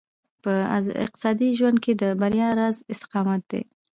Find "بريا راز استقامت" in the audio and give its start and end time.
2.21-3.41